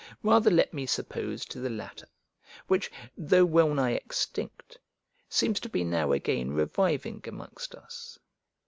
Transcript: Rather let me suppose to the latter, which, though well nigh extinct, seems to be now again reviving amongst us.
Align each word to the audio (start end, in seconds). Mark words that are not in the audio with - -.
Rather 0.23 0.49
let 0.49 0.73
me 0.73 0.87
suppose 0.87 1.45
to 1.45 1.59
the 1.59 1.69
latter, 1.69 2.07
which, 2.65 2.89
though 3.15 3.45
well 3.45 3.71
nigh 3.71 3.91
extinct, 3.91 4.79
seems 5.29 5.59
to 5.59 5.69
be 5.69 5.83
now 5.83 6.11
again 6.11 6.49
reviving 6.53 7.21
amongst 7.27 7.75
us. 7.75 8.17